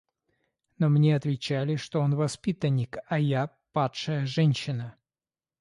Но 0.79 0.89
мне 0.89 1.15
отвечали, 1.15 1.75
что 1.75 1.99
он 1.99 2.15
воспитанник, 2.15 2.97
а 3.07 3.19
я 3.19 3.55
падшая 3.71 4.25
женщина. 4.25 4.95